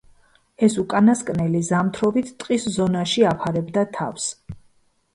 [0.67, 4.31] ეს უკანასკნელი ზამთრობით ტყის ზონაში აფარებდა თავს.